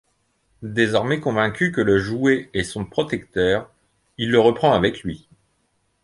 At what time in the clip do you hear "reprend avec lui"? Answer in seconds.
4.39-5.27